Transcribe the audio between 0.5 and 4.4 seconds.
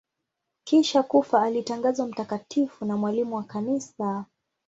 Kisha kufa alitangazwa mtakatifu na mwalimu wa Kanisa.